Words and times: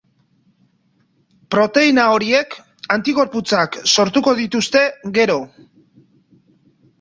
Proteina 1.55 2.05
horiek 2.13 2.57
antigorputzak 2.95 3.77
sortuko 3.97 4.35
dituzte 4.41 4.83
gero. 5.21 5.39